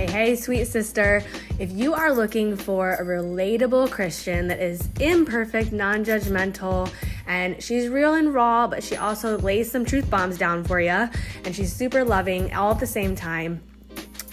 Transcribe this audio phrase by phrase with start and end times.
[0.00, 1.22] Hey, hey, sweet sister.
[1.58, 6.90] If you are looking for a relatable Christian that is imperfect, non judgmental,
[7.26, 11.06] and she's real and raw, but she also lays some truth bombs down for you,
[11.44, 13.60] and she's super loving all at the same time,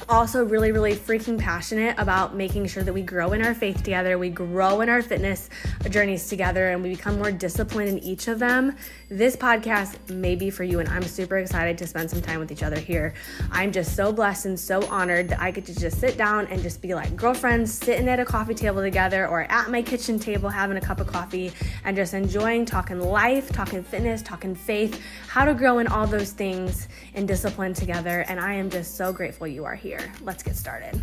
[0.10, 4.18] also really, really freaking passionate about making sure that we grow in our faith together,
[4.18, 5.50] we grow in our fitness
[5.90, 8.76] journeys together, and we become more disciplined in each of them.
[9.10, 12.52] This podcast may be for you, and I'm super excited to spend some time with
[12.52, 13.14] each other here.
[13.52, 16.62] I'm just so blessed and so honored that I get to just sit down and
[16.62, 20.50] just be like girlfriends sitting at a coffee table together or at my kitchen table
[20.50, 21.52] having a cup of coffee
[21.84, 25.02] and just enjoying talking life, talking fitness, talking faith,
[25.38, 28.22] how to grow in all those things and discipline together.
[28.28, 30.12] And I am just so grateful you are here.
[30.24, 31.00] Let's get started.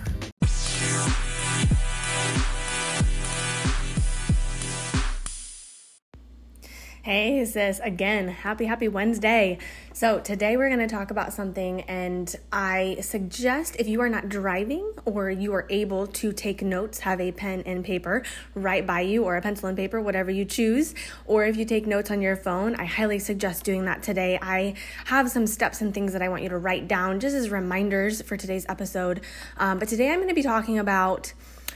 [7.04, 9.58] Hey, sis, again, happy, happy Wednesday.
[9.92, 14.30] So, today we're going to talk about something, and I suggest if you are not
[14.30, 18.22] driving or you are able to take notes, have a pen and paper
[18.54, 20.94] right by you, or a pencil and paper, whatever you choose.
[21.26, 24.38] Or if you take notes on your phone, I highly suggest doing that today.
[24.40, 24.72] I
[25.04, 28.22] have some steps and things that I want you to write down just as reminders
[28.22, 29.20] for today's episode.
[29.58, 31.34] Um, but today I'm going to be talking about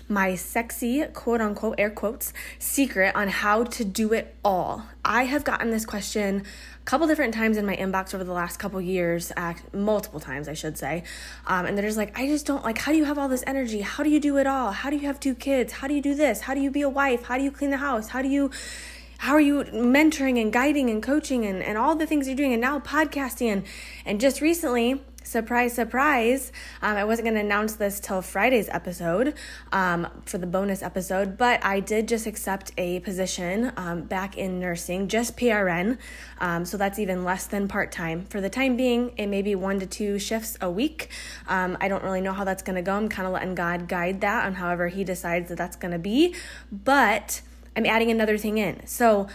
[0.08, 4.86] my sexy, quote unquote, air quotes, secret on how to do it all.
[5.04, 6.44] I have gotten this question
[6.80, 10.48] a couple different times in my inbox over the last couple years, uh, multiple times,
[10.48, 11.04] I should say.
[11.46, 13.44] Um, and they're just like, I just don't like, how do you have all this
[13.46, 13.82] energy?
[13.82, 14.72] How do you do it all?
[14.72, 15.74] How do you have two kids?
[15.74, 16.42] How do you do this?
[16.42, 17.24] How do you be a wife?
[17.24, 18.08] How do you clean the house?
[18.08, 18.50] How do you
[19.18, 22.52] how are you mentoring and guiding and coaching and, and all the things you're doing
[22.52, 23.64] and now podcasting and,
[24.06, 26.52] and just recently surprise, surprise.
[26.80, 29.34] Um, I wasn't going to announce this till Friday's episode
[29.72, 34.58] um, for the bonus episode, but I did just accept a position um, back in
[34.58, 35.98] nursing, just PRN.
[36.40, 38.24] Um, so that's even less than part time.
[38.26, 41.10] For the time being, it may be one to two shifts a week.
[41.46, 42.94] Um, I don't really know how that's going to go.
[42.94, 45.98] I'm kind of letting God guide that on however He decides that that's going to
[45.98, 46.34] be.
[46.72, 47.42] But
[47.76, 48.86] I'm adding another thing in.
[48.86, 49.28] So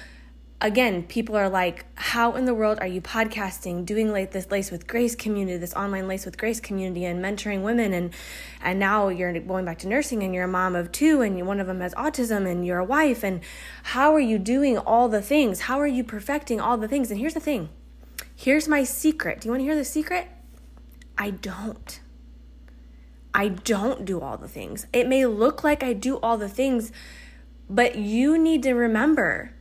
[0.63, 4.71] again, people are like, how in the world are you podcasting, doing like this Laced
[4.71, 8.13] with Grace community, this online Laced with Grace community, and mentoring women, and
[8.61, 11.59] and now you're going back to nursing, and you're a mom of two, and one
[11.59, 13.41] of them has autism, and you're a wife, and
[13.83, 15.61] how are you doing all the things?
[15.61, 17.11] How are you perfecting all the things?
[17.11, 17.69] And here's the thing,
[18.33, 19.41] here's my secret.
[19.41, 20.29] Do you want to hear the secret?
[21.17, 21.99] I don't.
[23.35, 24.87] I don't do all the things.
[24.93, 26.91] It may look like I do all the things,
[27.69, 29.52] but you need to remember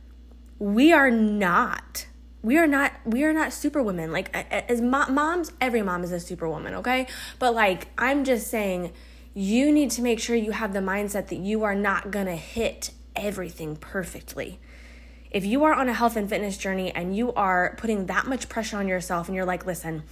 [0.63, 2.07] we are not
[2.41, 4.13] we are not we are not superwomen.
[4.13, 7.07] Like as moms every mom is a superwoman okay?
[7.37, 8.93] But like i'm just saying
[9.33, 12.35] you need to make sure you have the mindset that you are not going to
[12.35, 14.59] hit everything perfectly.
[15.31, 18.47] If you are on a health and fitness journey and you are putting that much
[18.47, 20.03] pressure on yourself and you're like listen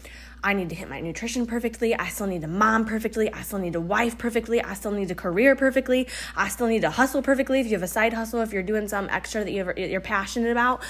[0.43, 1.95] I need to hit my nutrition perfectly.
[1.95, 3.31] I still need a mom perfectly.
[3.31, 4.61] I still need a wife perfectly.
[4.61, 6.07] I still need a career perfectly.
[6.35, 7.59] I still need to hustle perfectly.
[7.59, 10.81] If you have a side hustle, if you're doing some extra that you're passionate about,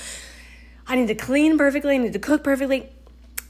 [0.87, 1.95] I need to clean perfectly.
[1.95, 2.89] I need to cook perfectly.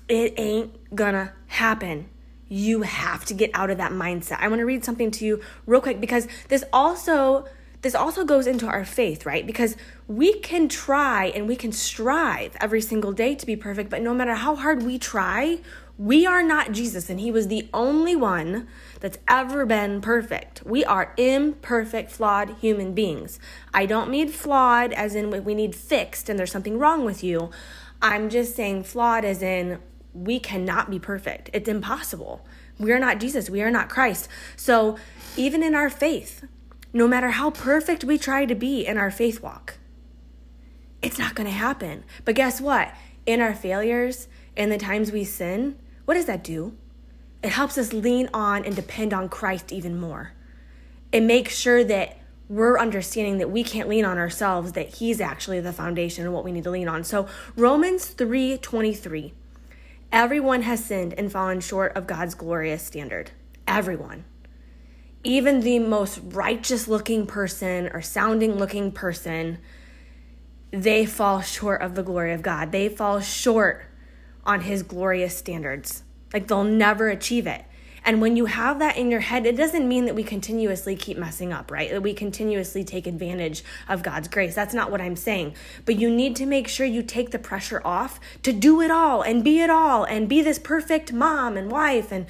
[0.09, 2.09] It ain't gonna happen.
[2.49, 4.37] You have to get out of that mindset.
[4.39, 7.45] I want to read something to you real quick because this also
[7.81, 9.45] this also goes into our faith, right?
[9.45, 9.75] Because
[10.07, 14.13] we can try and we can strive every single day to be perfect, but no
[14.13, 15.59] matter how hard we try,
[16.01, 18.67] we are not Jesus, and He was the only one
[19.01, 20.63] that's ever been perfect.
[20.65, 23.39] We are imperfect, flawed human beings.
[23.71, 27.51] I don't mean flawed as in we need fixed and there's something wrong with you.
[28.01, 29.77] I'm just saying flawed as in
[30.11, 31.51] we cannot be perfect.
[31.53, 32.43] It's impossible.
[32.79, 33.47] We are not Jesus.
[33.47, 34.27] We are not Christ.
[34.55, 34.97] So,
[35.37, 36.43] even in our faith,
[36.93, 39.75] no matter how perfect we try to be in our faith walk,
[41.03, 42.05] it's not going to happen.
[42.25, 42.91] But guess what?
[43.27, 45.77] In our failures, in the times we sin,
[46.11, 46.75] what does that do?
[47.41, 50.33] It helps us lean on and depend on Christ even more.
[51.13, 52.17] It makes sure that
[52.49, 56.43] we're understanding that we can't lean on ourselves, that He's actually the foundation and what
[56.43, 57.05] we need to lean on.
[57.05, 59.33] So Romans 3 23.
[60.11, 63.31] Everyone has sinned and fallen short of God's glorious standard.
[63.65, 64.25] Everyone.
[65.23, 69.59] Even the most righteous looking person or sounding looking person,
[70.71, 72.73] they fall short of the glory of God.
[72.73, 73.85] They fall short
[74.45, 76.03] on his glorious standards.
[76.33, 77.65] Like they'll never achieve it.
[78.03, 81.17] And when you have that in your head, it doesn't mean that we continuously keep
[81.17, 81.91] messing up, right?
[81.91, 84.55] That we continuously take advantage of God's grace.
[84.55, 85.53] That's not what I'm saying.
[85.85, 89.21] But you need to make sure you take the pressure off to do it all
[89.21, 92.25] and be it all and be this perfect mom and wife and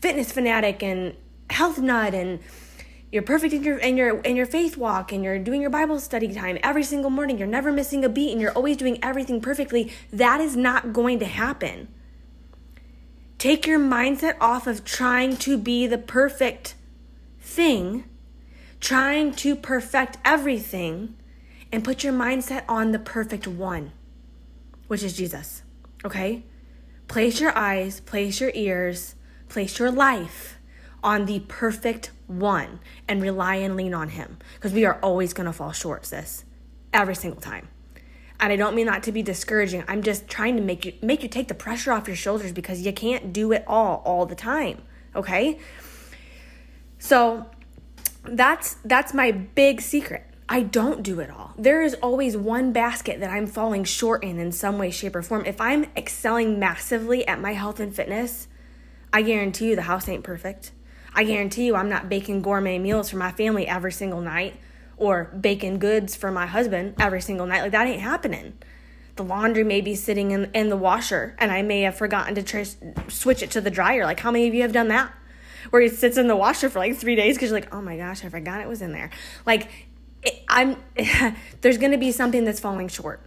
[0.00, 1.16] fitness fanatic and
[1.50, 2.38] health nut and
[3.12, 5.98] you're perfect in your in your in your faith walk and you're doing your bible
[5.98, 9.40] study time every single morning you're never missing a beat and you're always doing everything
[9.40, 11.88] perfectly that is not going to happen
[13.38, 16.74] Take your mindset off of trying to be the perfect
[17.38, 18.04] thing,
[18.80, 21.16] trying to perfect everything,
[21.70, 23.92] and put your mindset on the perfect one,
[24.86, 25.62] which is Jesus.
[26.02, 26.44] Okay?
[27.08, 29.14] Place your eyes, place your ears,
[29.48, 30.55] place your life
[31.02, 35.46] on the perfect one and rely and lean on him because we are always going
[35.46, 36.44] to fall short, sis.
[36.92, 37.68] Every single time.
[38.38, 39.84] And I don't mean that to be discouraging.
[39.88, 42.82] I'm just trying to make you make you take the pressure off your shoulders because
[42.82, 44.82] you can't do it all all the time,
[45.14, 45.58] okay?
[46.98, 47.46] So
[48.24, 50.24] that's that's my big secret.
[50.48, 51.54] I don't do it all.
[51.58, 55.22] There is always one basket that I'm falling short in in some way shape or
[55.22, 55.44] form.
[55.44, 58.46] If I'm excelling massively at my health and fitness,
[59.12, 60.72] I guarantee you the house ain't perfect.
[61.16, 64.54] I guarantee you I'm not baking gourmet meals for my family every single night
[64.98, 67.62] or baking goods for my husband every single night.
[67.62, 68.58] Like that ain't happening.
[69.16, 72.42] The laundry may be sitting in, in the washer and I may have forgotten to
[72.42, 74.04] tr- switch it to the dryer.
[74.04, 75.10] Like how many of you have done that?
[75.70, 77.96] Where it sits in the washer for like three days because you're like, oh my
[77.96, 79.10] gosh, I forgot it was in there.
[79.46, 79.70] Like
[80.22, 80.76] it, I'm,
[81.62, 83.22] there's going to be something that's falling short.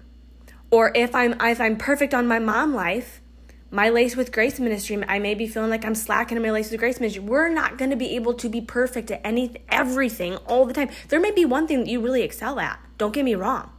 [0.71, 3.21] Or if I'm if I'm perfect on my mom life,
[3.71, 6.71] my Laced with Grace ministry, I may be feeling like I'm slacking in my Laced
[6.71, 7.24] with Grace ministry.
[7.24, 10.89] We're not going to be able to be perfect at any everything all the time.
[11.10, 12.80] There may be one thing that you really excel at.
[12.98, 13.71] Don't get me wrong.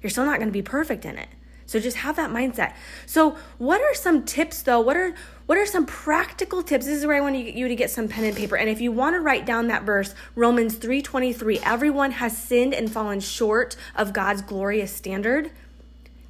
[0.00, 1.28] You're still not going to be perfect in it.
[1.66, 2.74] So just have that mindset.
[3.06, 4.80] So, what are some tips though?
[4.80, 5.14] What are
[5.46, 6.86] what are some practical tips?
[6.86, 8.56] This is where I want to get you to get some pen and paper.
[8.56, 12.92] And if you want to write down that verse, Romans 3:23, everyone has sinned and
[12.92, 15.50] fallen short of God's glorious standard.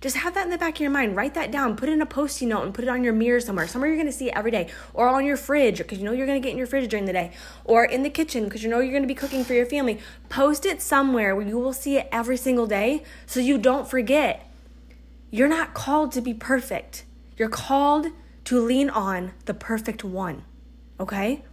[0.05, 1.17] Just have that in the back of your mind.
[1.17, 1.77] Write that down.
[1.77, 3.67] Put it in a post-it note and put it on your mirror somewhere.
[3.67, 4.69] Somewhere you're to see it every day.
[4.93, 7.12] Or on your fridge because you know you're to get in your fridge during the
[7.15, 7.33] day.
[7.65, 9.99] Or in the kitchen because you know you're to be cooking for your family.
[10.29, 14.53] Post it somewhere where you will see it every single day so you don't forget.
[15.31, 17.06] You're not called to be perfect.
[17.39, 18.09] You're called
[18.45, 20.45] to lean on the perfect one.
[21.01, 21.45] Okay?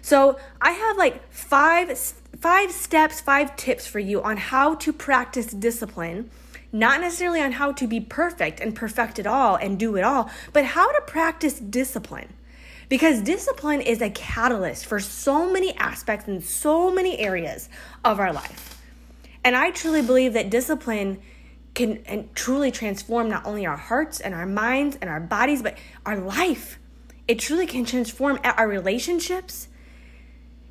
[0.00, 1.98] So, I have like five
[2.38, 6.30] five steps, five tips for you on how to practice discipline
[6.72, 10.30] not necessarily on how to be perfect and perfect it all and do it all,
[10.52, 12.32] but how to practice discipline.
[12.88, 17.68] Because discipline is a catalyst for so many aspects and so many areas
[18.04, 18.82] of our life.
[19.44, 21.20] And I truly believe that discipline
[21.74, 26.16] can truly transform not only our hearts and our minds and our bodies, but our
[26.16, 26.78] life.
[27.28, 29.68] It truly can transform our relationships.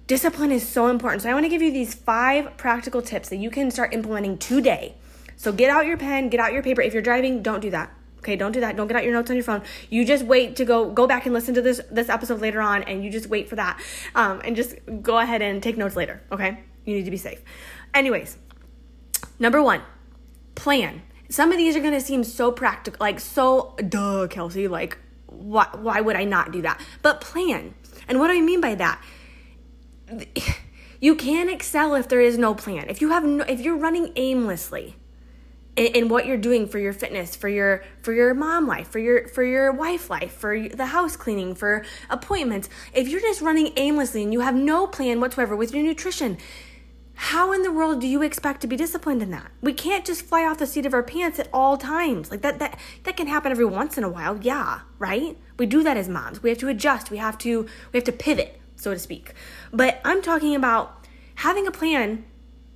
[0.07, 1.21] Discipline is so important.
[1.21, 4.37] So I want to give you these five practical tips that you can start implementing
[4.37, 4.95] today
[5.39, 6.81] so get out your pen, get out your paper.
[6.81, 7.93] If you're driving, don't do that.
[8.17, 8.75] Okay, don't do that.
[8.75, 9.63] Don't get out your notes on your phone.
[9.89, 12.83] You just wait to go go back and listen to this this episode later on,
[12.83, 13.81] and you just wait for that,
[14.15, 16.21] um, and just go ahead and take notes later.
[16.29, 17.41] Okay, you need to be safe.
[17.93, 18.37] Anyways,
[19.39, 19.81] number one,
[20.55, 21.03] plan.
[21.29, 24.67] Some of these are gonna seem so practical, like so duh, Kelsey.
[24.67, 24.97] Like,
[25.27, 26.81] why why would I not do that?
[27.01, 27.75] But plan.
[28.09, 29.01] And what do I mean by that?
[30.99, 32.89] You can excel if there is no plan.
[32.89, 34.97] If you have no, if you're running aimlessly,
[35.79, 38.99] in, in what you're doing for your fitness, for your for your mom life, for
[38.99, 42.69] your for your wife life, for the house cleaning, for appointments.
[42.93, 46.37] If you're just running aimlessly and you have no plan whatsoever with your nutrition,
[47.13, 49.51] how in the world do you expect to be disciplined in that?
[49.61, 52.31] We can't just fly off the seat of our pants at all times.
[52.31, 54.37] Like that that that can happen every once in a while.
[54.41, 55.37] Yeah, right?
[55.57, 56.43] We do that as moms.
[56.43, 57.09] We have to adjust.
[57.09, 59.33] We have to we have to pivot, so to speak.
[59.71, 61.05] But I'm talking about
[61.35, 62.25] having a plan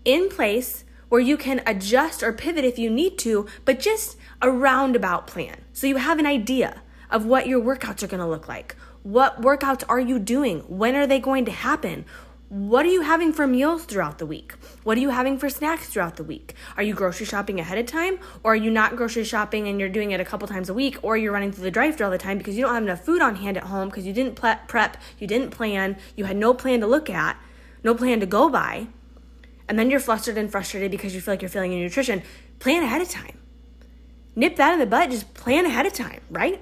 [0.05, 0.83] in place
[1.13, 5.61] where you can adjust or pivot if you need to, but just a roundabout plan.
[5.71, 8.75] So you have an idea of what your workouts are to look like.
[9.03, 10.61] What workouts are you doing?
[10.61, 12.05] When are they going to happen?
[12.49, 14.53] What are you having for meals throughout the week?
[14.81, 16.55] What are you having for snacks throughout the week?
[16.77, 18.17] Are you grocery shopping ahead of time?
[18.43, 20.97] Or are you not grocery shopping and you're doing it a couple times a week?
[21.03, 23.05] Or you're running through the drive through all the time because you don't have enough
[23.05, 26.55] food on hand at home because you didn't prep, you didn't plan, you had no
[26.55, 27.37] plan to look at,
[27.83, 28.87] no plan to go by
[29.67, 32.21] and then you're flustered and frustrated because you feel like you're failing in your nutrition,
[32.59, 33.37] plan ahead of time.
[34.35, 36.61] Nip that in the butt, just plan ahead of time, right?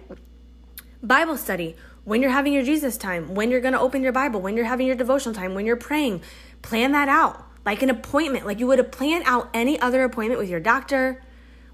[1.02, 4.42] Bible study, when you're having your Jesus time, when you're going to open your Bible,
[4.42, 6.22] when you're having your devotional time, when you're praying,
[6.62, 10.40] plan that out like an appointment, like you would have planned out any other appointment
[10.40, 11.22] with your doctor,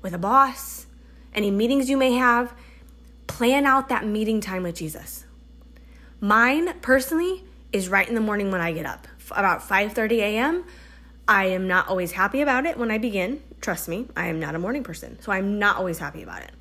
[0.02, 0.86] with a boss,
[1.34, 2.54] any meetings you may have.
[3.28, 5.26] Plan out that meeting time with Jesus.
[6.20, 10.66] Mine personally is right in the morning when I get up, about 5:30 a.m.
[11.28, 13.42] I am not always happy about it when I begin.
[13.60, 15.20] Trust me, I am not a morning person.
[15.22, 16.52] So I'm not always happy about it.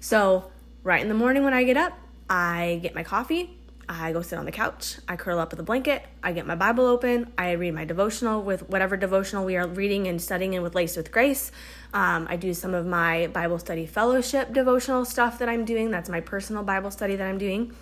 [0.00, 0.50] So,
[0.82, 1.96] right in the morning when I get up,
[2.28, 3.56] I get my coffee,
[3.88, 6.56] I go sit on the couch, I curl up with a blanket, I get my
[6.56, 10.62] Bible open, I read my devotional with whatever devotional we are reading and studying in
[10.62, 11.52] with Laced with Grace.
[11.94, 15.90] Um, I do some of my Bible study fellowship devotional stuff that I'm doing.
[15.90, 17.72] That's my personal Bible study that I'm doing.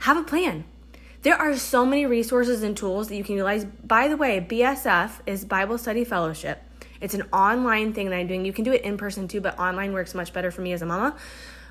[0.00, 0.64] have a plan.
[1.22, 3.66] There are so many resources and tools that you can utilize.
[3.66, 6.62] By the way, BSF is Bible Study Fellowship.
[6.98, 8.46] It's an online thing that I'm doing.
[8.46, 10.80] You can do it in person too, but online works much better for me as
[10.80, 11.14] a mama.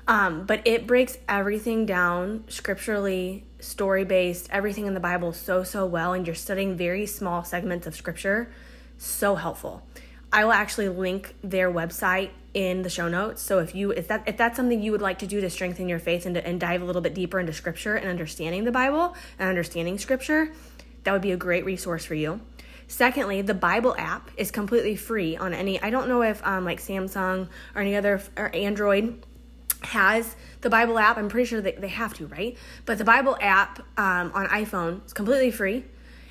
[0.06, 5.84] Um, but it breaks everything down scripturally, story based, everything in the Bible so, so
[5.84, 6.12] well.
[6.12, 8.52] And you're studying very small segments of scripture.
[8.98, 9.82] So helpful.
[10.32, 13.42] I will actually link their website in the show notes.
[13.42, 15.88] So if you if that if that's something you would like to do to strengthen
[15.88, 18.72] your faith and, to, and dive a little bit deeper into scripture and understanding the
[18.72, 20.52] Bible and understanding scripture,
[21.04, 22.40] that would be a great resource for you.
[22.86, 25.80] Secondly, the Bible app is completely free on any.
[25.80, 29.24] I don't know if um, like Samsung or any other or Android
[29.82, 31.16] has the Bible app.
[31.16, 32.56] I'm pretty sure that they have to, right?
[32.86, 35.84] But the Bible app um, on iPhone is completely free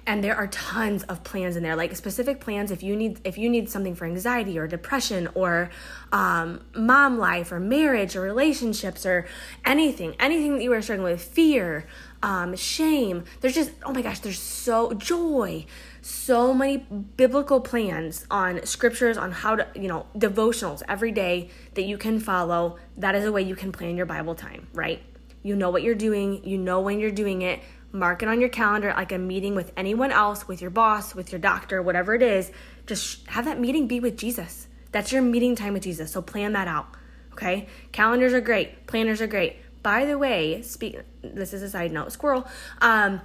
[0.06, 3.38] and there are tons of plans in there like specific plans if you need if
[3.38, 5.70] you need something for anxiety or depression or
[6.12, 9.28] um, mom life or marriage or relationships or
[9.66, 11.86] anything anything that you are struggling with fear
[12.22, 13.24] um, shame.
[13.42, 15.66] There's just oh my gosh there's so joy.
[16.02, 21.84] So many biblical plans on scriptures on how to you know devotionals every day that
[21.84, 22.78] you can follow.
[22.98, 25.02] That is a way you can plan your bible time right?
[25.42, 26.44] You know what you're doing.
[26.44, 29.72] You know when you're doing it mark it on your calendar like a meeting with
[29.76, 32.52] anyone else, with your boss, with your doctor, whatever it is.
[32.86, 34.68] Just have that meeting be with Jesus.
[34.92, 36.12] That's your meeting time with Jesus.
[36.12, 36.88] So plan that out.
[37.34, 37.68] Okay?
[37.92, 39.58] Calendars are great, planners are great.
[39.82, 42.48] By the way, speak this is a side note, squirrel.
[42.82, 43.22] Um,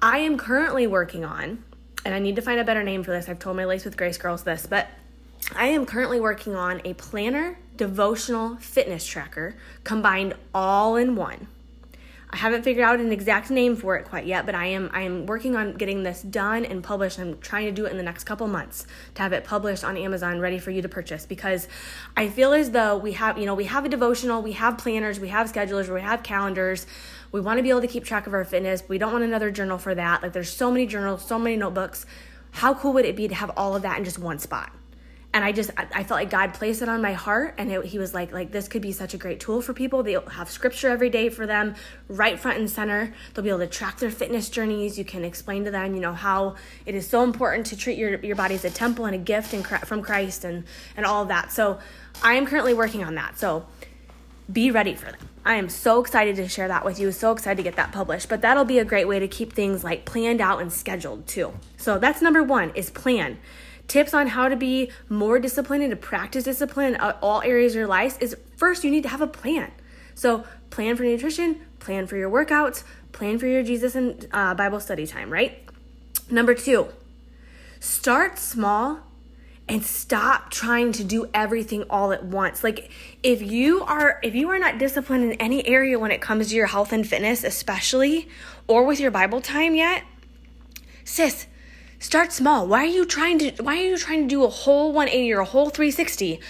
[0.00, 1.64] I am currently working on,
[2.04, 3.28] and I need to find a better name for this.
[3.28, 4.88] I've told my Laced with Grace girls this, but
[5.56, 11.48] I am currently working on a planner, devotional, fitness tracker combined all in one.
[12.34, 15.02] I haven't figured out an exact name for it quite yet, but I am I
[15.02, 17.20] am working on getting this done and published.
[17.20, 19.96] I'm trying to do it in the next couple months to have it published on
[19.96, 21.68] Amazon ready for you to purchase because
[22.16, 25.20] I feel as though we have, you know, we have a devotional, we have planners,
[25.20, 26.88] we have schedulers, we have calendars.
[27.30, 28.82] We want to be able to keep track of our fitness.
[28.88, 30.20] We don't want another journal for that.
[30.20, 32.04] Like there's so many journals, so many notebooks.
[32.50, 34.72] How cool would it be to have all of that in just one spot?
[35.34, 37.98] And I just I felt like God placed it on my heart, and it, He
[37.98, 40.04] was like like this could be such a great tool for people.
[40.04, 41.74] They'll have scripture every day for them,
[42.08, 43.12] right front and center.
[43.34, 44.96] They'll be able to track their fitness journeys.
[44.96, 46.54] You can explain to them, you know, how
[46.86, 49.52] it is so important to treat your your body as a temple and a gift
[49.52, 50.64] and from Christ and
[50.96, 51.50] and all of that.
[51.50, 51.80] So
[52.22, 53.36] I am currently working on that.
[53.36, 53.66] So
[54.52, 55.20] be ready for that.
[55.44, 57.10] I am so excited to share that with you.
[57.10, 58.28] So excited to get that published.
[58.28, 61.52] But that'll be a great way to keep things like planned out and scheduled too.
[61.76, 63.38] So that's number one is plan
[63.88, 67.78] tips on how to be more disciplined and to practice discipline in all areas of
[67.78, 69.70] your life is first you need to have a plan.
[70.14, 74.80] So, plan for nutrition, plan for your workouts, plan for your Jesus and uh, Bible
[74.80, 75.58] study time, right?
[76.30, 76.88] Number two,
[77.80, 79.00] start small
[79.68, 82.62] and stop trying to do everything all at once.
[82.62, 82.90] Like
[83.22, 86.54] if you are if you are not disciplined in any area when it comes to
[86.54, 88.28] your health and fitness, especially
[88.66, 90.04] or with your Bible time yet,
[91.04, 91.46] sis,
[91.98, 92.66] Start small.
[92.66, 95.40] Why are you trying to why are you trying to do a whole 180 or
[95.40, 96.40] a whole 360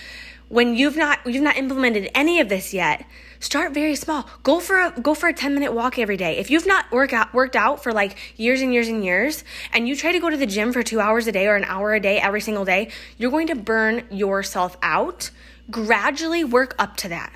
[0.48, 3.04] when you've not you've not implemented any of this yet?
[3.40, 4.28] Start very small.
[4.42, 6.38] Go for a go for a 10 minute walk every day.
[6.38, 9.86] If you've not work out, worked out for like years and years and years and
[9.86, 11.94] you try to go to the gym for 2 hours a day or an hour
[11.94, 15.30] a day every single day, you're going to burn yourself out.
[15.70, 17.32] Gradually work up to that.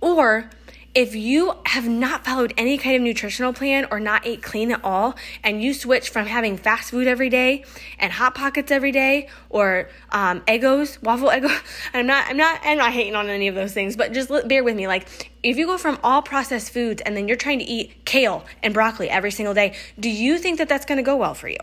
[0.00, 0.50] Or
[0.96, 4.82] if you have not followed any kind of nutritional plan or not ate clean at
[4.82, 7.62] all, and you switch from having fast food every day
[7.98, 11.50] and hot pockets every day, or um, Eggos, waffle Eggo,
[11.94, 14.64] I'm not, I'm not, I'm not hating on any of those things, but just bear
[14.64, 14.88] with me.
[14.88, 18.46] Like, if you go from all processed foods and then you're trying to eat kale
[18.62, 21.50] and broccoli every single day, do you think that that's going to go well for
[21.50, 21.58] you?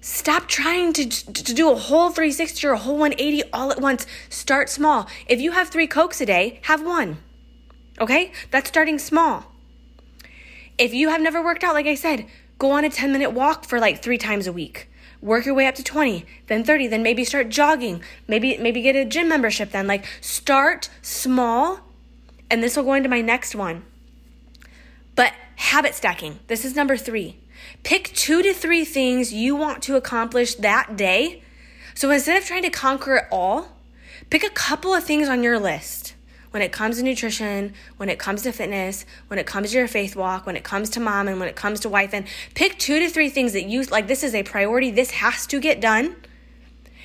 [0.00, 4.06] Stop trying to, to do a whole 360 or a whole 180 all at once.
[4.30, 5.08] Start small.
[5.26, 7.18] If you have three Cokes a day, have one.
[8.00, 8.32] Okay?
[8.50, 9.52] That's starting small.
[10.78, 12.26] If you have never worked out, like I said,
[12.58, 14.88] go on a 10 minute walk for like three times a week.
[15.22, 18.02] Work your way up to 20, then 30, then maybe start jogging.
[18.28, 19.86] Maybe maybe get a gym membership then.
[19.86, 21.80] Like start small.
[22.50, 23.84] And this will go into my next one.
[25.14, 26.38] But habit stacking.
[26.46, 27.36] This is number 3.
[27.82, 31.42] Pick 2 to 3 things you want to accomplish that day.
[31.94, 33.68] So instead of trying to conquer it all,
[34.28, 36.15] pick a couple of things on your list
[36.56, 39.86] when it comes to nutrition, when it comes to fitness, when it comes to your
[39.86, 42.78] faith walk, when it comes to mom, and when it comes to wife, and pick
[42.78, 44.06] two to three things that you like.
[44.06, 44.90] This is a priority.
[44.90, 46.16] This has to get done.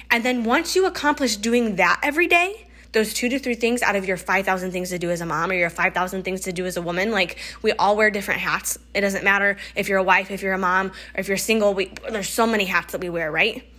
[0.09, 3.97] And then once you accomplish doing that every day, those two to three things out
[3.97, 6.65] of your 5,000 things to do as a mom or your 5,000 things to do
[6.65, 7.11] as a woman.
[7.11, 8.79] Like, we all wear different hats.
[8.93, 11.73] It doesn't matter if you're a wife, if you're a mom, or if you're single.
[11.73, 13.69] We, there's so many hats that we wear, right?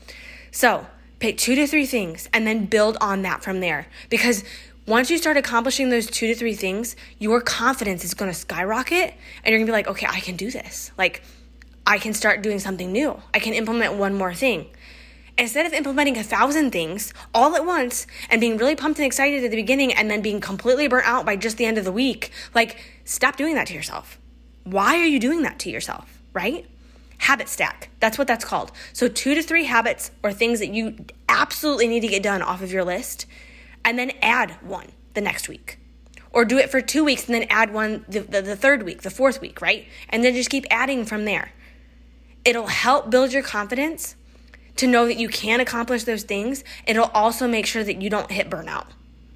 [0.51, 0.87] So,
[1.19, 3.87] pick two to three things and then build on that from there.
[4.11, 4.45] Because
[4.87, 9.53] once you start accomplishing those two to three things, your confidence is to skyrocket and
[9.53, 10.91] you're to be like, okay, I can do this.
[10.99, 11.23] Like,
[11.87, 13.21] I can start doing something new.
[13.33, 14.67] I can implement one more thing.
[15.39, 19.45] Instead of implementing a thousand things all at once and being really pumped and excited
[19.45, 21.93] at the beginning and then being completely burnt out by just the end of the
[21.93, 24.19] week, like, stop doing that to yourself.
[24.65, 26.67] Why are you doing that to yourself, right?
[27.19, 27.89] Habit stack.
[28.01, 28.73] That's what that's called.
[28.93, 30.97] So, two to three habits or things that you
[31.29, 33.27] absolutely need to get done off of your list
[33.85, 35.79] and then add one the next week.
[36.33, 39.03] Or do it for two weeks and then add one the, the, the, third week,
[39.03, 39.87] the fourth week, right?
[40.09, 41.53] And then just keep adding from there.
[42.45, 44.17] It'll help build your confidence
[44.77, 46.65] to know that you can accomplish those things.
[46.87, 48.87] It'll also make sure that you don't hit burnout.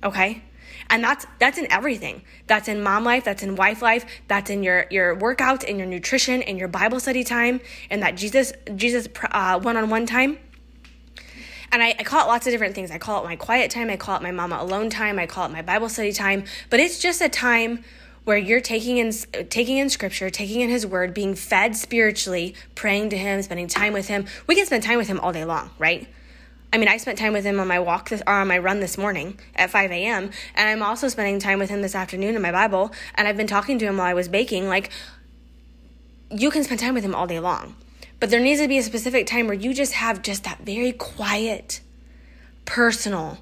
[0.02, 0.42] Okay?
[0.88, 2.22] And that's that's in everything.
[2.46, 5.86] That's in mom life, that's in wife life, that's in your your workouts, in your
[5.86, 7.60] nutrition, in your Bible study time,
[7.90, 10.38] and that Jesus Jesus uh, one-on-one time.
[11.76, 12.90] And I, I call it lots of different things.
[12.90, 15.44] I call it my quiet time, I call it my mama alone time, I call
[15.44, 17.84] it my Bible study time, but it's just a time
[18.24, 19.12] where you're taking in
[19.50, 23.92] taking in scripture, taking in his word, being fed spiritually, praying to him, spending time
[23.92, 24.24] with him.
[24.46, 26.08] We can spend time with him all day long, right?
[26.72, 28.80] I mean, I spent time with him on my walk this, or on my run
[28.80, 30.30] this morning at 5 a.m.
[30.54, 32.90] And I'm also spending time with him this afternoon in my Bible.
[33.16, 34.66] And I've been talking to him while I was baking.
[34.66, 34.88] Like,
[36.30, 37.76] you can spend time with him all day long.
[38.18, 40.92] But there needs to be a specific time where you just have just that very
[40.92, 41.80] quiet,
[42.64, 43.38] personal,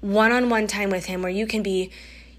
[0.00, 1.90] one on one time with him where you can be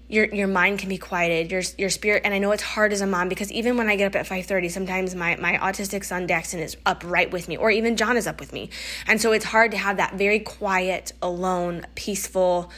[0.08, 3.02] your your mind can be quieted your your spirit and I know it's hard as
[3.02, 6.26] a mom because even when I get up at 5:30 sometimes my my autistic son
[6.26, 8.70] Daxton is up right with me or even John is up with me.
[9.06, 12.70] And so it's hard to have that very quiet alone peaceful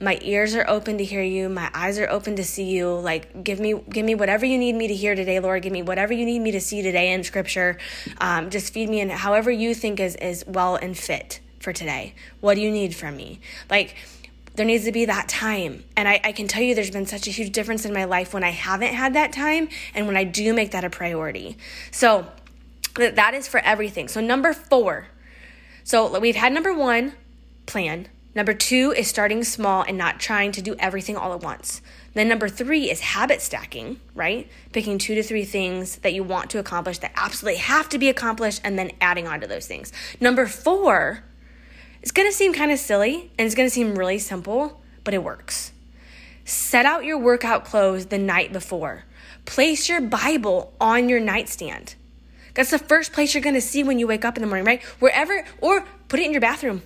[0.00, 1.48] my ears are open to hear you.
[1.48, 2.92] My eyes are open to see you.
[2.92, 5.62] Like give me give me whatever you need me to hear today lord.
[5.62, 7.78] Give me whatever you need me to see today in scripture.
[8.20, 12.14] Um, just feed me in however you think is is well and fit for today.
[12.40, 13.40] What do you need from me?
[13.68, 13.96] Like
[14.54, 15.84] there needs to be that time.
[15.96, 18.34] And I, I can tell you there's been such a huge difference in my life
[18.34, 21.56] when i haven't had that time and when i do make that a priority.
[21.90, 22.26] So
[22.94, 24.08] that is for everything.
[24.08, 25.08] So number four.
[25.84, 27.14] So we've had number one
[27.66, 31.80] plan Number two is starting small and not trying to do everything all at once.
[32.14, 34.48] Then number three is habit stacking, right?
[34.72, 38.08] Picking two to three things that you want to accomplish that absolutely have to be
[38.08, 39.92] accomplished and then adding on to those things.
[40.20, 41.24] Number four,
[42.02, 45.72] it's gonna seem kind of silly and it's gonna seem really simple, but it works.
[46.44, 49.04] Set out your workout clothes the night before.
[49.46, 51.94] Place your Bible on your nightstand.
[52.54, 54.82] That's the first place you're gonna see when you wake up in the morning, right?
[55.00, 56.82] Wherever, or put it in your bathroom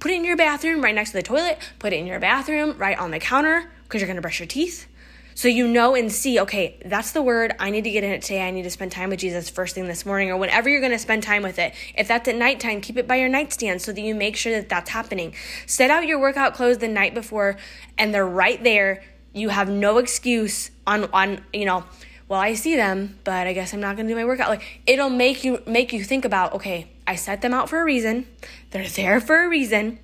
[0.00, 1.58] Put it in your bathroom right next to the toilet.
[1.78, 4.46] Put it in your bathroom right on the counter because you're going to brush your
[4.46, 4.86] teeth.
[5.34, 7.54] So you know and see, okay, that's the word.
[7.60, 8.42] I need to get in it today.
[8.46, 10.90] I need to spend time with Jesus first thing this morning or whenever you're going
[10.90, 11.74] to spend time with it.
[11.96, 14.68] If that's at nighttime, keep it by your nightstand so that you make sure that
[14.68, 15.34] that's happening.
[15.64, 17.56] Set out your workout clothes the night before
[17.96, 19.04] and they're right there.
[19.32, 21.84] You have no excuse on on, you know,
[22.26, 24.48] well, I see them, but I guess I'm not going to do my workout.
[24.48, 27.84] Like it'll make you make you think about, okay, I set them out for a
[27.84, 28.26] reason.
[28.70, 29.98] They're there for a reason.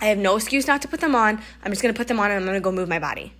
[0.00, 1.40] I have no excuse not to put them on.
[1.62, 3.32] I'm just going to put them on and I'm going to go move my body.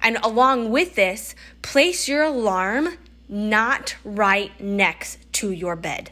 [0.00, 2.96] And along with this, place your alarm
[3.28, 6.10] not right next to your bed.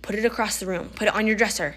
[0.00, 0.90] Put it across the room.
[0.90, 1.74] Put it on your dresser.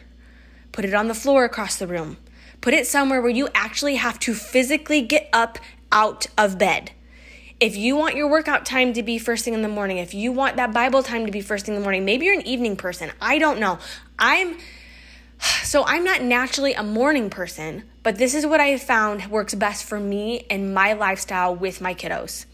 [0.72, 2.18] Put it on the floor across the room.
[2.62, 5.58] Put it somewhere where you actually have to physically get up
[5.92, 6.92] out of bed
[7.60, 10.32] if you want your workout time to be first thing in the morning, if you
[10.32, 12.76] want that Bible time to be first thing in the morning, maybe you're an evening
[12.76, 13.12] person.
[13.22, 13.80] I don't know.
[14.18, 14.58] I'm
[15.64, 19.56] so I'm not naturally a morning person, but this is what I have found works
[19.56, 22.46] best for me and my lifestyle with my kiddos.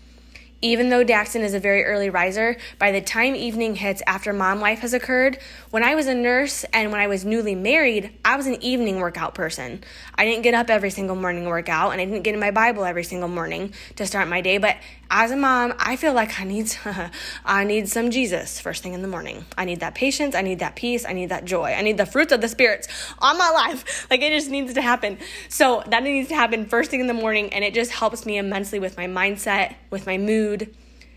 [0.66, 4.60] Even though Daxton is a very early riser, by the time evening hits after mom
[4.60, 5.38] life has occurred,
[5.70, 9.00] when I was a nurse and when I was newly married, I was an evening
[9.00, 9.84] workout person.
[10.16, 12.84] I didn't get up every single morning workout and I didn't get in my Bible
[12.84, 14.78] every single morning to start my day, but
[15.18, 16.76] as a mom, I feel like I need
[17.46, 19.46] I need some Jesus first thing in the morning.
[19.58, 21.74] I need that patience, I need that peace, I need that joy.
[21.74, 24.08] I need the fruits of the spirits on my life.
[24.16, 25.18] Like it just needs to happen.
[25.50, 28.38] So that needs to happen first thing in the morning and it just helps me
[28.38, 30.74] immensely with my mindset, with my mood,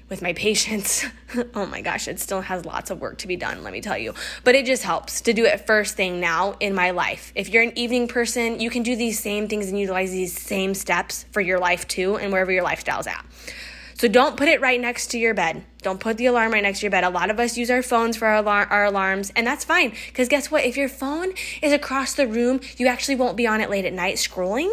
[0.09, 1.05] with my patience.
[1.55, 3.99] oh my gosh, it still has lots of work to be done, let me tell
[3.99, 4.15] you.
[4.45, 7.33] But it just helps to do it first thing now in my life.
[7.35, 10.75] If you're an evening person, you can do these same things and utilize these same
[10.75, 13.25] steps for your life too and wherever your lifestyle's at.
[13.99, 15.65] So don't put it right next to your bed.
[15.83, 17.03] Don't put the alarm right next to your bed.
[17.03, 19.93] A lot of us use our phones for our, alar- our alarms, and that's fine.
[20.07, 20.65] Because guess what?
[20.65, 21.33] If your phone
[21.63, 24.73] is across the room, you actually won't be on it late at night scrolling.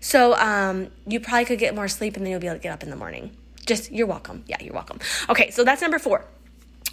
[0.00, 2.72] So um, you probably could get more sleep, and then you'll be able to get
[2.72, 3.36] up in the morning.
[3.66, 4.44] Just, you're welcome.
[4.48, 4.98] Yeah, you're welcome.
[5.28, 6.26] Okay, so that's number four.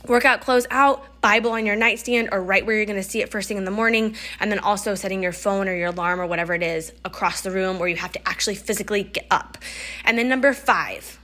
[0.08, 3.30] workout clothes out, Bible on your nightstand or right where you're going to see it
[3.30, 6.28] first thing in the morning, and then also setting your phone or your alarm or
[6.28, 9.58] whatever it is across the room where you have to actually physically get up.
[10.06, 11.20] And then number five,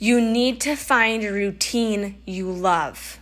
[0.00, 3.20] you need to find a routine you love.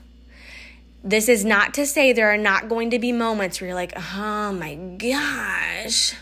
[1.05, 3.93] This is not to say there are not going to be moments where you're like,
[3.97, 6.15] oh my gosh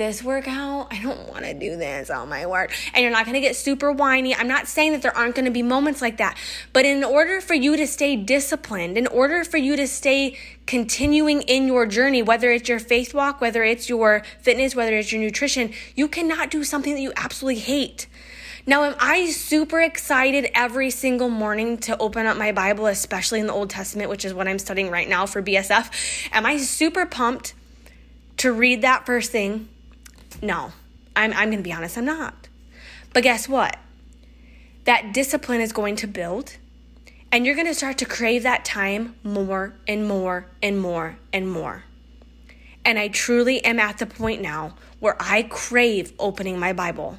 [0.00, 0.88] this workout.
[0.90, 2.08] I don't want to do this.
[2.08, 2.72] Oh my word.
[2.94, 4.34] And you're not going to get super whiny.
[4.34, 6.38] I'm not saying that there aren't going to be moments like that.
[6.72, 11.42] But in order for you to stay disciplined, in order for you to stay continuing
[11.42, 15.20] in your journey, whether it's your faith walk, whether it's your fitness, whether it's your
[15.20, 18.06] nutrition, you cannot do something that you absolutely hate.
[18.66, 23.46] Now, am I super excited every single morning to open up my Bible, especially in
[23.46, 26.28] the Old Testament, which is what I'm studying right now for BSF?
[26.32, 27.54] Am I super pumped
[28.38, 29.68] to read that first thing?
[30.42, 30.72] No,
[31.16, 32.48] I'm, I'm going to be honest, I'm not.
[33.14, 33.78] But guess what?
[34.84, 36.56] That discipline is going to build,
[37.32, 41.50] and you're going to start to crave that time more and more and more and
[41.50, 41.84] more.
[42.84, 47.18] And I truly am at the point now where I crave opening my Bible.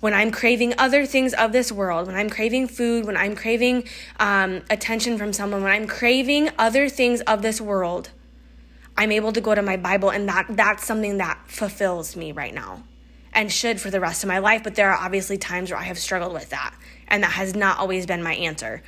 [0.00, 3.84] When I'm craving other things of this world, when I'm craving food, when I'm craving
[4.18, 8.10] um, attention from someone, when I'm craving other things of this world,
[8.96, 12.52] I'm able to go to my Bible and that that's something that fulfills me right
[12.52, 12.82] now
[13.32, 15.84] and should for the rest of my life, but there are obviously times where I
[15.84, 16.74] have struggled with that
[17.08, 18.82] and that has not always been my answer.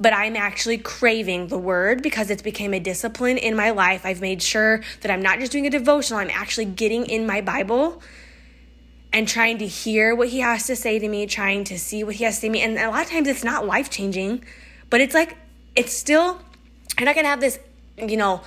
[0.00, 4.04] But I'm actually craving the word because it's became a discipline in my life.
[4.04, 7.40] I've made sure that I'm not just doing a devotional, I'm actually getting in my
[7.40, 8.02] Bible
[9.14, 12.16] and trying to hear what he has to say to me, trying to see what
[12.16, 12.60] he has to say to me.
[12.62, 14.44] And a lot of times it's not life changing,
[14.90, 15.36] but it's like,
[15.76, 16.40] it's still,
[16.98, 17.60] I'm not gonna have this,
[17.96, 18.42] you know,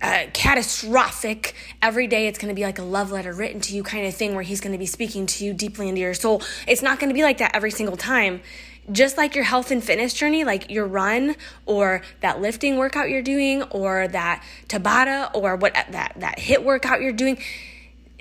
[0.00, 1.54] uh, catastrophic.
[1.80, 4.12] Every day it's going to be like a love letter written to you kind of
[4.12, 6.42] thing where he's going to be speaking to you deeply into your soul.
[6.66, 8.42] It's not going to be like that every single time.
[8.90, 13.22] Just like your health and fitness journey, like your run or that lifting workout you're
[13.22, 17.38] doing or that Tabata or what that that HIIT workout you're doing,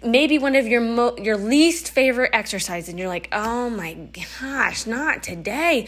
[0.03, 4.85] maybe one of your mo- your least favorite exercises and you're like, "Oh my gosh,
[4.85, 5.87] not today."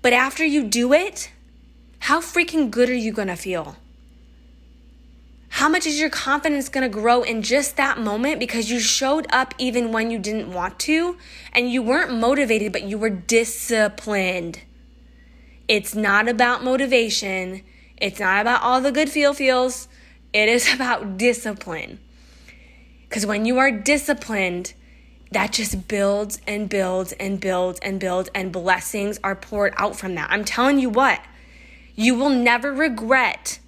[0.00, 1.30] But after you do it,
[2.00, 3.76] how freaking good are you going to feel?
[5.56, 9.26] How much is your confidence going to grow in just that moment because you showed
[9.30, 11.18] up even when you didn't want to
[11.52, 14.62] and you weren't motivated, but you were disciplined?
[15.68, 17.62] It's not about motivation.
[17.98, 19.88] It's not about all the good feel feels.
[20.32, 22.00] It is about discipline.
[23.12, 24.72] Because when you are disciplined,
[25.32, 30.14] that just builds and builds and builds and builds, and blessings are poured out from
[30.14, 30.30] that.
[30.30, 31.20] I'm telling you what,
[31.94, 33.58] you will never regret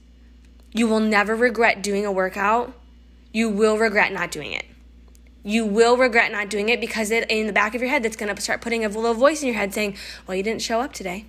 [0.76, 2.74] you will never regret doing a workout.
[3.32, 4.64] You will regret not doing it.
[5.44, 8.16] You will regret not doing it because it in the back of your head that's
[8.16, 10.80] going to start putting a little voice in your head saying, "Well, you didn't show
[10.80, 11.26] up today.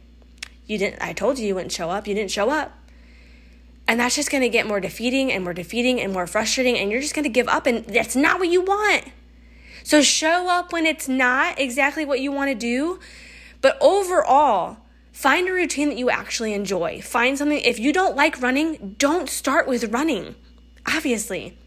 [0.66, 2.08] You didn't I told you you wouldn't show up.
[2.08, 2.74] You didn't show up."
[3.88, 6.92] And that's just going to get more defeating and more defeating and more frustrating and
[6.92, 9.06] you're just going to give up and that's not what you want.
[9.84, 13.00] So show up when it's not exactly what you want to do,
[13.62, 14.78] but overall,
[15.16, 17.02] Find a routine that you actually enjoy.
[17.02, 20.36] Find something, if you don't like running, don't start with running,
[20.86, 21.58] obviously.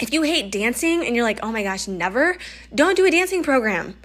[0.00, 2.38] If you hate dancing and you're like, oh my gosh, never,
[2.74, 3.98] don't do a dancing program.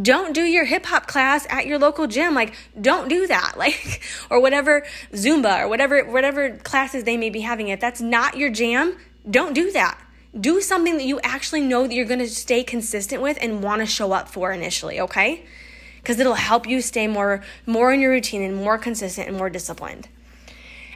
[0.00, 2.34] Don't do your hip hop class at your local gym.
[2.34, 3.54] Like, don't do that.
[3.58, 7.68] Like, or whatever Zumba or whatever, whatever classes they may be having.
[7.68, 8.96] If that's not your jam,
[9.28, 10.00] don't do that.
[10.38, 13.80] Do something that you actually know that you're going to stay consistent with and want
[13.80, 15.44] to show up for initially, okay?
[16.08, 19.50] because it'll help you stay more more in your routine and more consistent and more
[19.50, 20.08] disciplined.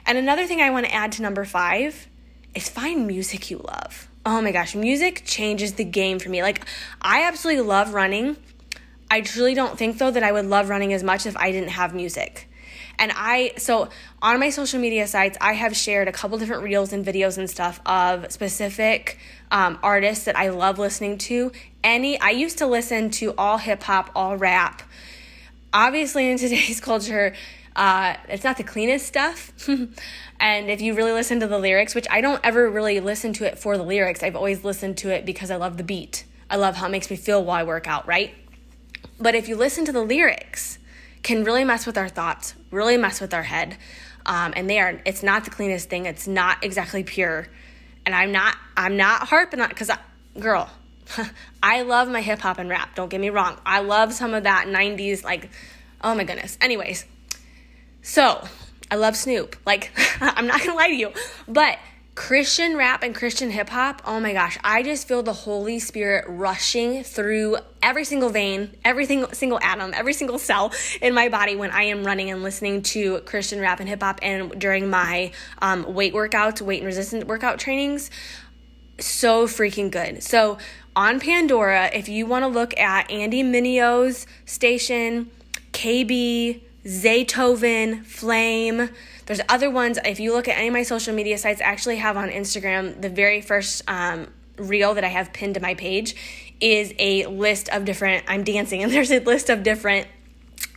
[0.07, 2.07] And another thing I want to add to number 5
[2.55, 4.09] is find music you love.
[4.25, 6.41] Oh my gosh, music changes the game for me.
[6.41, 6.65] Like
[6.99, 8.37] I absolutely love running.
[9.13, 11.69] I truly don't think though that I would love running as much if I didn't
[11.69, 12.49] have music.
[12.97, 13.89] And I, so
[14.23, 17.47] on my social media sites, I have shared a couple different reels and videos and
[17.47, 19.19] stuff of specific
[19.51, 21.51] um, artists that I love listening to.
[21.83, 24.81] Any, I used to listen to all hip hop, all rap,
[25.71, 27.35] obviously in today's culture
[27.75, 29.51] uh, it's not the cleanest stuff
[30.39, 33.43] and if you really listen to the lyrics which i don't ever really listen to
[33.45, 36.55] it for the lyrics i've always listened to it because i love the beat i
[36.55, 38.35] love how it makes me feel while i work out right
[39.23, 40.77] but if you listen to the lyrics
[41.23, 43.77] can really mess with our thoughts really mess with our head
[44.25, 47.47] um, and they are it's not the cleanest thing it's not exactly pure
[48.05, 49.89] and i'm not i'm not harping on because
[50.39, 50.69] girl
[51.63, 53.57] I love my hip hop and rap, don't get me wrong.
[53.65, 55.49] I love some of that 90s, like,
[56.01, 56.57] oh my goodness.
[56.61, 57.05] Anyways,
[58.01, 58.45] so
[58.89, 59.55] I love Snoop.
[59.65, 61.11] Like, I'm not gonna lie to you,
[61.47, 61.77] but
[62.15, 66.25] Christian rap and Christian hip hop, oh my gosh, I just feel the Holy Spirit
[66.27, 70.71] rushing through every single vein, every single atom, every single cell
[71.01, 74.19] in my body when I am running and listening to Christian rap and hip hop
[74.21, 78.11] and during my um, weight workouts, weight and resistance workout trainings.
[78.99, 80.21] So freaking good.
[80.21, 80.59] So
[80.95, 85.31] on Pandora, if you want to look at Andy Mineo's station,
[85.71, 88.89] KB, Zaytoven, Flame,
[89.25, 89.97] there's other ones.
[90.03, 93.01] If you look at any of my social media sites, I actually have on Instagram
[93.01, 96.15] the very first um, reel that I have pinned to my page
[96.59, 98.25] is a list of different.
[98.27, 100.07] I'm dancing, and there's a list of different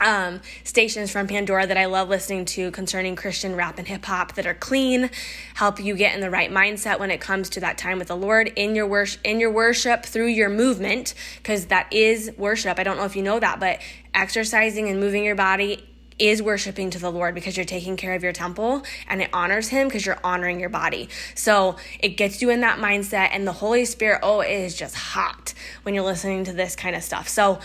[0.01, 4.35] um, stations from Pandora that I love listening to concerning Christian rap and hip hop
[4.35, 5.11] that are clean,
[5.55, 8.17] help you get in the right mindset when it comes to that time with the
[8.17, 12.79] Lord in your worship, in your worship through your movement, because that is worship.
[12.79, 13.81] I don't know if you know that, but
[14.13, 18.23] exercising and moving your body is worshiping to the Lord because you're taking care of
[18.23, 21.09] your temple and it honors Him because you're honoring your body.
[21.35, 24.95] So it gets you in that mindset, and the Holy Spirit, oh, it is just
[24.95, 27.29] hot when you're listening to this kind of stuff.
[27.29, 27.61] So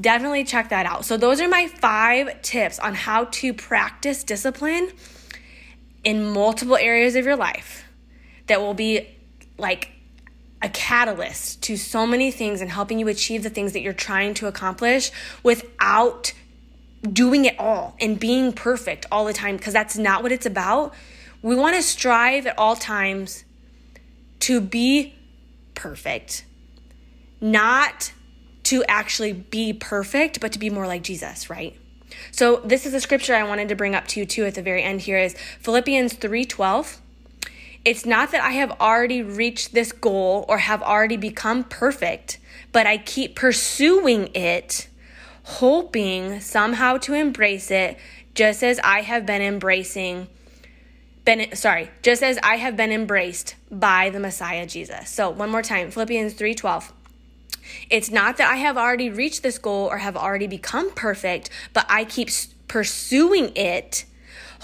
[0.00, 1.04] definitely check that out.
[1.04, 4.90] So, those are my five tips on how to practice discipline
[6.02, 7.84] in multiple areas of your life
[8.46, 9.08] that will be
[9.56, 9.90] like
[10.60, 14.34] a catalyst to so many things and helping you achieve the things that you're trying
[14.34, 15.10] to accomplish
[15.42, 16.32] without
[17.12, 20.94] doing it all and being perfect all the time because that's not what it's about.
[21.42, 23.44] We want to strive at all times
[24.40, 25.14] to be
[25.74, 26.44] perfect,
[27.40, 28.12] not
[28.64, 31.76] to actually be perfect, but to be more like Jesus, right?
[32.30, 34.62] So this is a scripture I wanted to bring up to you too at the
[34.62, 37.00] very end here is Philippians 3:12.
[37.84, 42.38] It's not that I have already reached this goal or have already become perfect,
[42.72, 44.88] but I keep pursuing it
[45.44, 47.96] hoping somehow to embrace it
[48.34, 50.28] just as I have been embracing
[51.24, 55.08] been sorry, just as I have been embraced by the Messiah Jesus.
[55.08, 56.92] So, one more time, Philippians 3:12.
[57.88, 61.86] It's not that I have already reached this goal or have already become perfect, but
[61.88, 62.28] I keep
[62.68, 64.04] pursuing it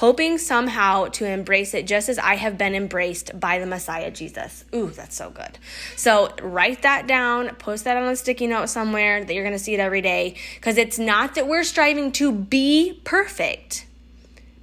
[0.01, 4.65] hoping somehow to embrace it just as I have been embraced by the Messiah Jesus.
[4.75, 5.59] Ooh, that's so good.
[5.95, 9.63] So write that down, post that on a sticky note somewhere that you're going to
[9.63, 13.85] see it every day because it's not that we're striving to be perfect,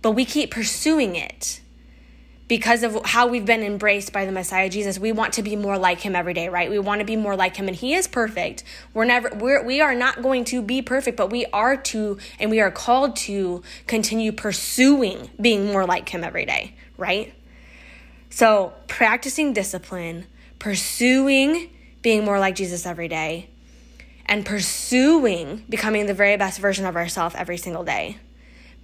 [0.02, 1.62] but we keep pursuing it
[2.48, 5.78] because of how we've been embraced by the Messiah Jesus, we want to be more
[5.78, 6.70] like him every day, right?
[6.70, 8.64] We want to be more like him and he is perfect.
[8.94, 12.50] We're never we're we are not going to be perfect, but we are to and
[12.50, 17.34] we are called to continue pursuing being more like him every day, right?
[18.30, 20.26] So, practicing discipline,
[20.60, 21.70] pursuing
[22.02, 23.50] being more like Jesus every day,
[24.26, 28.18] and pursuing becoming the very best version of ourselves every single day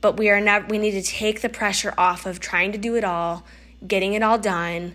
[0.04, 2.96] but we are never we need to take the pressure off of trying to do
[2.96, 3.46] it all
[3.88, 4.94] getting it all done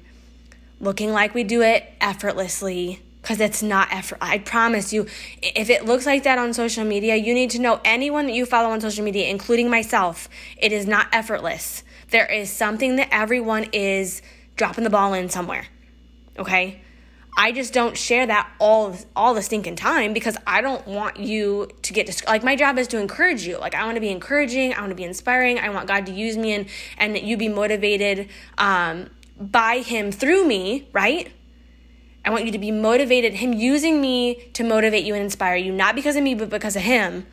[0.81, 5.07] looking like we do it effortlessly because it's not effort i promise you
[5.43, 8.45] if it looks like that on social media you need to know anyone that you
[8.45, 11.83] follow on social media including myself it is not effortless.
[12.11, 14.23] There is something that everyone is
[14.57, 15.67] dropping the ball in somewhere
[16.39, 16.83] okay
[17.41, 21.69] I just don't share that all all the stinking time because I don't want you
[21.83, 23.59] to get dis- like my job is to encourage you.
[23.59, 26.13] Like I want to be encouraging, I want to be inspiring, I want God to
[26.13, 26.67] use me and
[26.99, 29.09] and that you be motivated um,
[29.41, 31.31] by Him through me, right?
[32.25, 35.73] I want you to be motivated, Him using me to motivate you and inspire you,
[35.73, 37.25] not because of me, but because of Him.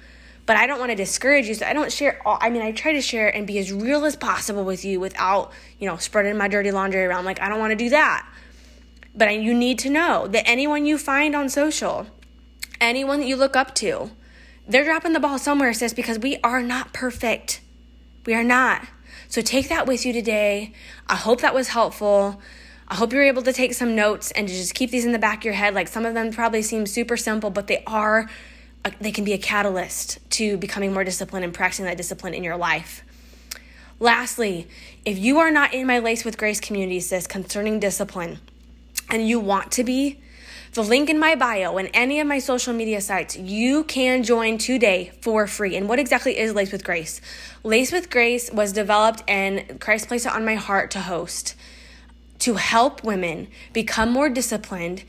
[0.46, 2.38] But I don't want to discourage you, so I don't share all.
[2.40, 5.52] I mean, I try to share and be as real as possible with you without,
[5.80, 7.26] you know, spreading my dirty laundry around.
[7.26, 8.30] Like I don't want to do that.
[9.16, 12.08] But you need to know that anyone you find on social,
[12.82, 14.12] anyone that you look up to,
[14.68, 17.62] they're dropping the ball somewhere, sis, because we are not perfect.
[18.26, 18.86] We are not.
[19.28, 20.74] So take that with you today.
[21.08, 22.42] I hope that was helpful.
[22.88, 25.20] I hope you're able to take some notes and to just keep these in the
[25.20, 25.74] back of your head.
[25.74, 28.30] Like some of them probably seem super simple, but they are,
[29.00, 32.58] they can be a catalyst to becoming more disciplined and practicing that discipline in your
[32.58, 33.04] life.
[34.00, 34.68] Lastly,
[35.06, 38.40] if you are not in my Laced with Grace community, sis, concerning discipline,
[39.10, 40.20] and you want to be,
[40.74, 44.58] the link in my bio and any of my social media sites, you can join
[44.58, 45.78] today for free.
[45.78, 47.22] And what exactly is Laced with Grace?
[47.64, 51.56] Laced with Grace was developed and Christ placed it on my heart to host
[52.40, 55.04] to help women become more disciplined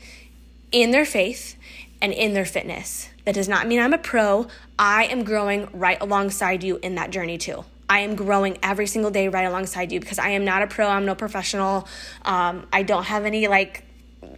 [0.71, 1.57] in their faith
[2.01, 3.09] and in their fitness.
[3.25, 4.47] That does not mean I'm a pro.
[4.79, 7.65] I am growing right alongside you in that journey too.
[7.89, 10.87] I am growing every single day right alongside you because I am not a pro.
[10.87, 11.87] I'm no professional.
[12.23, 13.83] Um, I don't have any like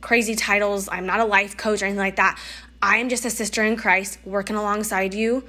[0.01, 0.89] crazy titles.
[0.91, 2.39] I'm not a life coach or anything like that.
[2.81, 5.43] I am just a sister in Christ working alongside you,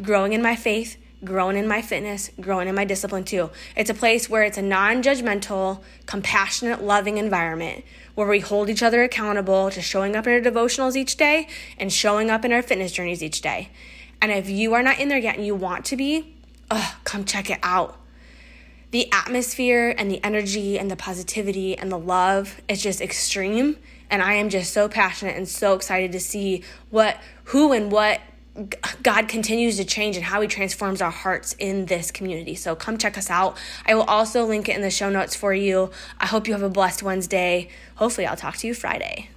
[0.00, 3.50] growing in my faith, growing in my fitness, growing in my discipline too.
[3.76, 8.82] It's a place where it's a non judgmental, compassionate, loving environment where we hold each
[8.82, 12.62] other accountable to showing up in our devotionals each day and showing up in our
[12.62, 13.68] fitness journeys each day.
[14.22, 16.34] And if you are not in there yet and you want to be,
[16.70, 17.98] oh, come check it out.
[18.90, 23.76] The atmosphere and the energy and the positivity and the love is just extreme.
[24.10, 28.20] And I am just so passionate and so excited to see what, who, and what
[29.02, 32.54] God continues to change and how He transforms our hearts in this community.
[32.54, 33.58] So come check us out.
[33.84, 35.90] I will also link it in the show notes for you.
[36.18, 37.68] I hope you have a blessed Wednesday.
[37.96, 39.28] Hopefully, I'll talk to you Friday.